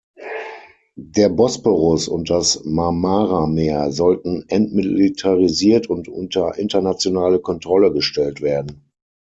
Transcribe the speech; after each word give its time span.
Der 0.95 1.29
Bosporus 1.29 2.07
und 2.07 2.31
das 2.31 2.63
Marmarameer 2.65 3.91
sollten 3.91 4.45
entmilitarisiert 4.49 5.91
und 5.91 6.07
unter 6.07 6.57
internationale 6.57 7.39
Kontrolle 7.39 7.91
gestellt 7.91 8.41
werden. 8.41 8.89